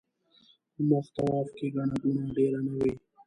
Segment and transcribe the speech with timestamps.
[0.73, 2.93] کوم وخت طواف کې ګڼه ګوڼه ډېره نه وي.